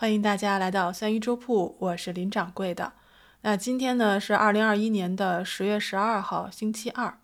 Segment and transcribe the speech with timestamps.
[0.00, 2.92] 欢迎大家来到三一粥铺，我是林掌柜的。
[3.40, 7.18] 那今天呢是二零二一年的十月十二号，星期二。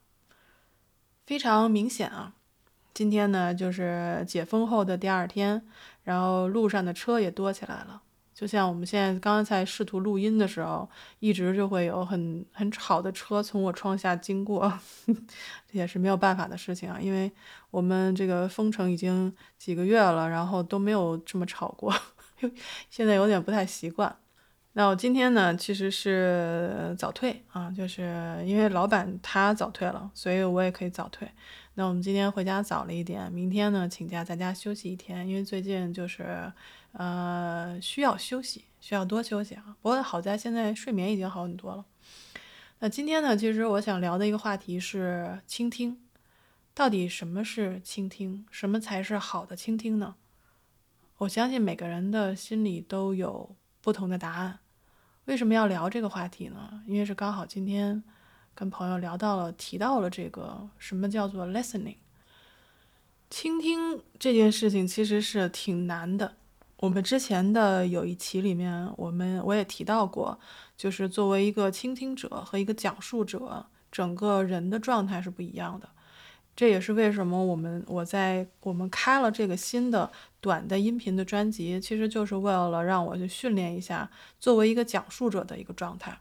[1.24, 2.32] 非常明显啊，
[2.92, 5.64] 今天呢就是解封后的第二天，
[6.02, 8.02] 然后路上的车也多起来了。
[8.34, 17.30] 就像我们现在刚才试图录音的时候，一直就会有很很吵的车从我窗下经过， 这也是没有办法的事情啊，因为
[17.70, 21.95] 我们这个封城已经几个月了，然后都没有这么吵过，
[22.90, 24.16] 现在有点不太习惯。
[24.72, 31.29] 那我今天呢，其实是早退啊，就是因为老板他早退了，所以我也可以早退。
[31.75, 36.52] 那我们今天回家早了一点，明天呢请假在家休息一天，因为最近就是。
[36.97, 39.74] 呃，需要休息，需要多休息啊。
[39.83, 41.84] 不过好在现在睡眠已经好很多了。
[42.78, 45.98] 那今天呢，其实我想聊的一个话题是倾听。
[46.72, 48.47] 到底什么是倾听？
[48.48, 50.14] 什么才是好的倾听呢？
[51.19, 54.59] 我相信每个人的心里都有不同的答案。
[55.27, 56.83] 为什么要聊这个话题呢？
[56.86, 58.02] 因为是刚好今天
[58.55, 61.97] 跟朋友聊到了，提到了这个什么叫做 listening。
[63.30, 66.36] 倾听这件事情其实是挺难的。
[66.78, 70.38] 我们之前的有一期里面，我们我也提到过，
[70.77, 75.88] 就是作为一个倾听者和一个讲述者，整个人的状态是不一样的。
[76.56, 80.10] 这也是为什么我们我在我们开了这个新的
[80.41, 86.19] 短的音频的专辑，其实就是为了让我去训练一下作为一个讲述者的一个状态。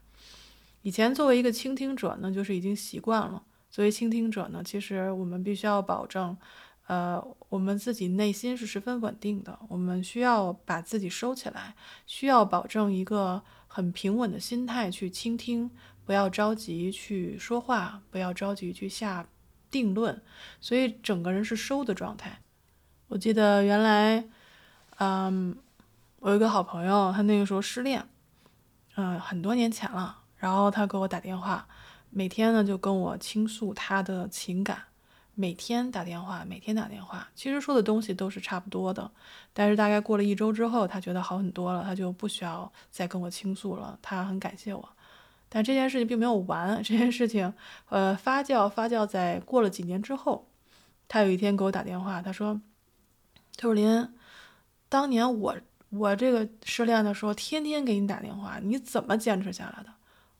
[0.81, 3.44] 以前作为一个倾听者呢，就是已经习惯了。
[3.70, 6.36] 作为倾听者呢，其实我们必须要保证。
[6.88, 11.73] 呃，我们自己内心是十分稳定的，我们需要把自己收起来，
[12.06, 15.72] 需要保证一个很平稳的心态去倾听，
[16.04, 19.26] 不要着急去说话，不要着急去下
[19.74, 20.22] 定论，
[20.62, 22.40] 所以整个人是收的状态。
[23.08, 24.24] 我记得原来，
[25.00, 25.58] 嗯，
[26.20, 28.08] 我有一个好朋友，他那个时候失恋，
[28.96, 31.68] 嗯，很多年前了，然后他给我打电话，
[32.12, 34.83] 每天呢就跟我倾诉他的情感。
[35.36, 39.10] 每天打电话，每天打电话，其实说的东西都是差不多的。
[39.52, 43.98] 但是大概过了一周之后，他觉得好很多了，他就不需要再跟我倾诉了。
[44.00, 44.88] 他很感谢我，
[45.55, 46.81] 但这件事情并没有完。
[46.81, 47.53] 这件事情，
[47.89, 50.47] 呃，发酵发酵在过了几年之后，
[51.08, 52.59] 他有一天给我打电话，他说
[53.55, 54.09] ：“他说林，
[54.89, 55.55] 当年我
[55.91, 59.91] 我这个失恋的时候，天天给你打电话，你怎么坚持下来的？”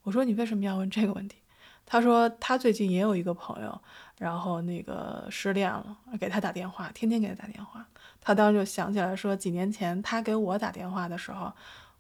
[0.01, 1.38] 我说：“你为什么要问这个问题？”
[1.85, 3.80] 他说：“他最近也有一个朋友。”
[4.18, 7.85] 然后那个失恋了，给他打电话，天天给他打电话。
[8.19, 11.51] 他当时就想起来说，几年前他给我打电话的时候，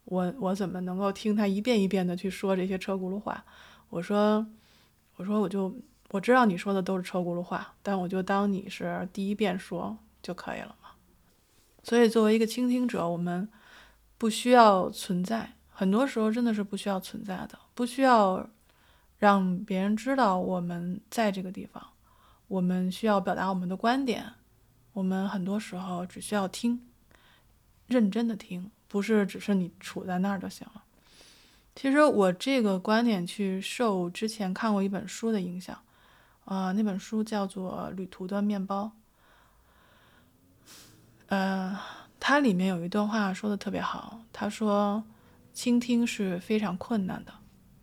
[0.05, 3.43] 我我怎么能够听他一遍一遍的去说这些车轱辘话？
[3.89, 4.45] 我说，
[5.15, 5.75] 我说我就
[6.09, 10.89] 我知道你说的都是车轱辘话，但我就当你是第一遍说就可以了嘛。
[11.83, 13.47] 所以作为一个倾听者，我们
[14.17, 18.49] 不需要存在，很多时候真的是不需要存在的，不需要
[19.19, 21.81] 让别人知道我们在这个地方。
[22.47, 24.33] 我们需要表达我们的观点，
[24.93, 26.85] 我们很多时候只需要听，
[27.87, 30.83] 认真的听，不是只是你处在那儿就行了。
[31.75, 35.75] 其实我这个观点去受之前看过一本书的影响，
[36.45, 38.91] 啊，那本书叫做《旅途的面包》，
[41.25, 41.75] 呃，
[42.19, 45.03] 它里面有一段话说的特别好，他说，
[45.53, 47.33] 倾听是非常困难的，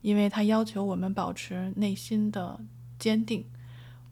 [0.02, 2.60] 因为它要求我们保持内心的
[3.00, 3.44] 坚定。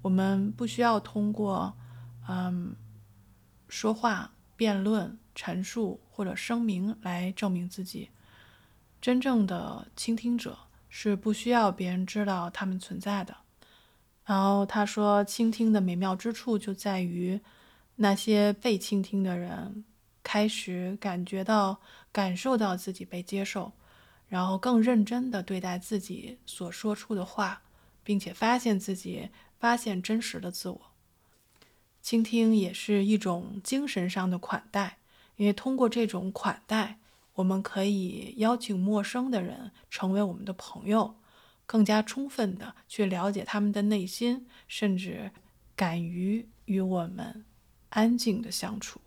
[0.02, 1.76] 我们不需要通过，
[2.26, 2.74] 嗯，
[3.68, 8.10] 说话、辩论、陈述或者声明来证明自己。
[9.00, 13.36] 真正的倾听者是不需要别人知道他们存在的。
[14.24, 17.40] 然后他说，倾听的美妙之处就在于，
[17.94, 19.84] 那些被倾听的人
[20.24, 23.70] 开始感觉到、感受到自己被接受，
[24.26, 27.62] 然后更认真地对待自己所说出的话，
[28.02, 29.30] 并且发现自己。
[29.60, 30.80] 发现真实的自我，
[32.00, 34.98] 倾听也是一种精神上的款待，
[35.38, 36.98] 因为通过这种款待，
[37.34, 41.14] 我们可以邀请陌生的人成为我们的朋友，
[41.64, 45.30] 更加充分的去了解他们的内心，甚至
[45.74, 47.44] 敢于与我们
[47.90, 49.00] 安静的相处。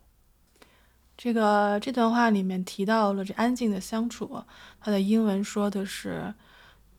[1.18, 4.44] 这个这段话里面提到了这安静的相处，
[4.80, 6.34] 它的英文说的是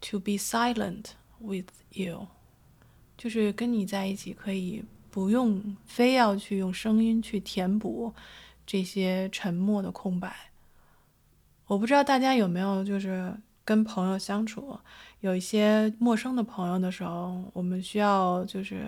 [0.00, 1.06] “to be silent
[1.40, 2.28] with you”。
[3.16, 8.12] 就是跟你在一起，可以不用非要去用声音去填补
[8.66, 10.50] 这些沉默的空白。
[11.66, 14.78] 我不知道大家有没有，就是跟朋友相处，
[15.20, 18.86] 有一些陌生的朋友的时候，我们需要就是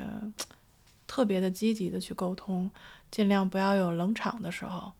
[1.06, 2.70] 特别的积极的去沟通，
[3.10, 4.92] 尽量不要有冷场的时候。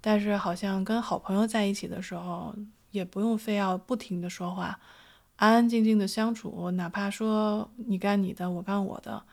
[0.00, 2.54] 但是好像跟好朋友在一起的时候，
[2.92, 4.78] 也不用非要不停的说话，
[5.34, 9.24] 安安静静的相处，哪怕说你干你的，我干我的，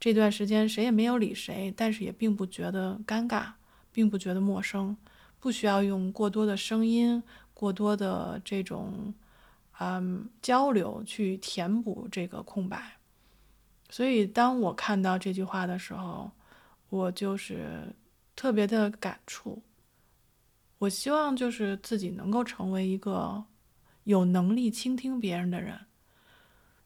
[0.00, 3.52] 这段时间谁也没有理谁，但是也并不觉得尴尬，
[3.98, 4.96] 并不觉得陌生，
[5.40, 7.20] 不需要用过多的声音、
[7.52, 9.12] 过多的这种
[9.80, 12.96] 嗯交流去填补这个空白。
[13.90, 16.30] 所以当我看到这句话的时候，
[16.90, 17.92] 我就是
[18.36, 19.60] 特别的感触。
[20.78, 23.42] 我希望就是自己能够成为一个
[24.04, 25.76] 有能力倾听别人的人，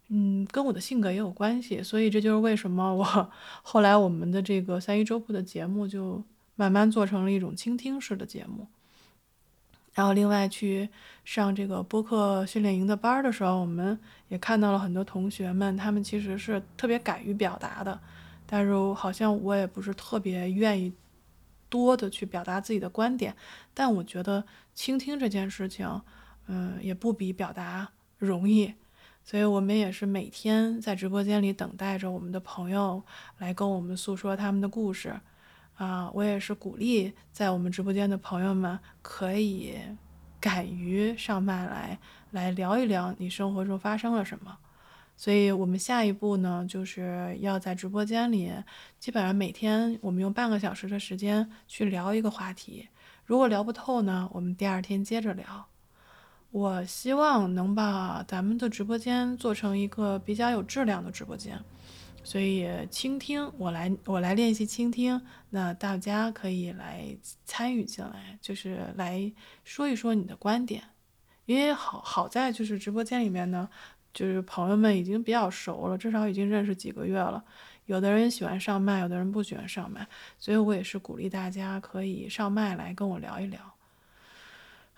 [0.09, 3.31] 嗯，跟我的性格也有关系，所以这就是为什么我
[3.63, 6.25] 后来我们的这个三一周铺的节目就
[6.63, 8.69] 慢慢做成了一种倾听式的节目。
[9.95, 10.89] 然后另外去
[11.25, 13.99] 上这个播客训练营的班的时候，我们
[14.29, 18.01] 也看到了很多同学们，他们其实是特别敢于表达的，
[18.47, 20.93] 但是好像我也不是特别愿意。
[21.69, 23.35] 多的去表达自己的观点，
[23.73, 24.45] 但我觉得
[24.75, 26.03] 倾听这件事情，
[26.47, 27.89] 嗯，也不比表达
[28.19, 28.75] 容易，
[29.25, 33.03] 所以我们也是每天在直播间里等待着我们的朋友
[33.39, 35.19] 来跟我们诉说他们的故事，
[35.77, 39.75] 啊，我也是鼓励在我们直播间的朋友们可以
[40.41, 41.99] 敢于上麦来
[42.31, 44.57] 来聊一聊你生活中发生了什么。
[45.17, 48.53] 所以，我们下一步呢，就是要在直播间里，
[48.99, 52.89] 基本上每天我们用半个小时的时间去聊一个话题。
[53.25, 55.67] 如果聊不透呢，我们第二天接着聊。
[56.51, 61.59] 我希望能把咱们的直播间做成一个比较有质量的直播间。
[62.25, 65.21] 所以，倾听我来，我来练习倾听。
[65.51, 69.33] 那大家可以来参与进来，就是来
[69.65, 70.83] 说一说你的观点。
[71.47, 73.69] 因为好好在就是直播间里面呢。
[74.15, 77.43] 就是朋友们已经比较熟了，至少已经认识几个月了。
[77.87, 80.07] 有的人喜欢上麦，有的人不喜欢上麦，
[80.39, 83.59] 所以我也是鼓励大家可以上麦来跟我聊一聊。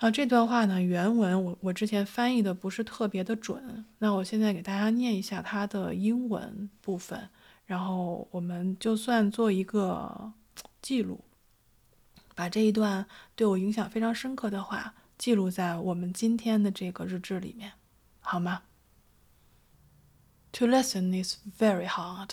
[0.04, 7.30] 啊，这段话呢，原文我我之前翻译的不是特别的准，那我现在给大家念一下它的英文部分，
[7.64, 10.30] 然后我们就算做一个
[10.82, 11.24] 记录，
[12.34, 17.72] 把这一段对我影响非常深刻的话记录在我们今天的这个日志里面，
[18.20, 18.64] 好吗
[20.52, 22.32] ？To listen is very hard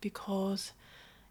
[0.00, 0.68] because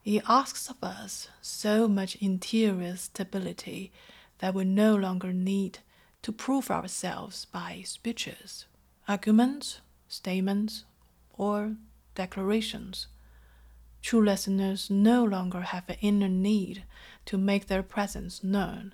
[0.04, 3.92] it asks of us so much interior stability
[4.39, 5.79] that we no longer need
[6.21, 8.65] to prove ourselves by speeches,
[9.07, 10.85] arguments, statements,
[11.33, 11.75] or
[12.15, 13.07] declarations.
[14.01, 16.83] True listeners no longer have an inner need
[17.25, 18.93] to make their presence known.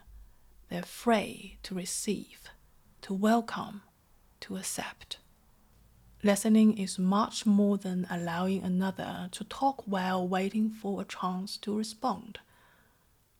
[0.70, 2.50] They're free to receive,
[3.02, 3.82] to welcome,
[4.42, 5.18] to accept.
[6.24, 11.76] Listening is much more than allowing another to talk while waiting for a chance to
[11.76, 12.40] respond.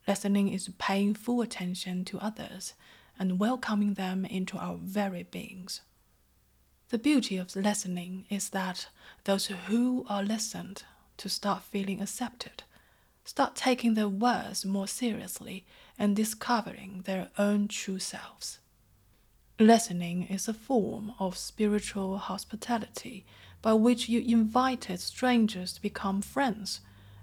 [0.06, 2.74] Listening is paying full attention to others
[3.18, 5.82] and welcoming them into our very beings.
[6.88, 8.88] The beauty of listening is that
[9.24, 10.82] those who are listened
[11.18, 12.64] to start feeling accepted,
[13.24, 15.64] start taking their words more seriously,
[15.98, 18.58] and discovering their own true selves.
[19.58, 23.24] Listening is a form of spiritual hospitality
[23.60, 26.80] by which you invited strangers to become friends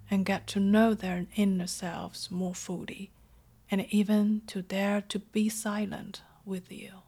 [0.10, 3.10] and get to know their inner selves more fully,
[3.70, 7.02] and even to dare to be silent with you.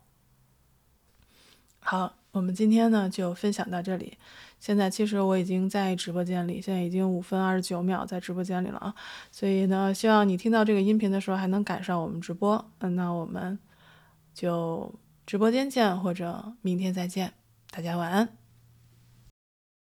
[1.79, 4.17] 好，我们今天呢就分享到这里。
[4.59, 8.95] 现在其实我已经在直播间里，现在已经五分二十九秒在直播间里了啊。
[9.31, 12.71] 所以呢，希望你听到这个音频的时候还能赶上我们直播。
[12.79, 13.59] 嗯，那我们
[14.33, 14.93] 就。
[15.23, 17.31] 直播间见，或者明天再见，
[17.69, 18.40] 大家晚安。